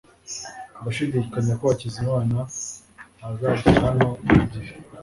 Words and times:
ndashidikanya 0.79 1.53
ko 1.59 1.65
hakizimana 1.71 2.37
azagera 3.27 3.85
hano 3.85 4.07
ku 4.27 4.35
gihe 4.51 4.71